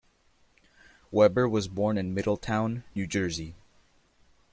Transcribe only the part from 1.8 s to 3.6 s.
in Middletown, New Jersey.